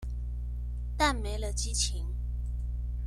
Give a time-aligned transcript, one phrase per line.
[0.97, 2.07] 但沒了激情